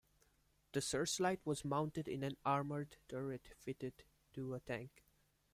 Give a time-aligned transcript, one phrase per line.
[0.71, 5.03] The searchlight was mounted in an armoured turret fitted to a tank.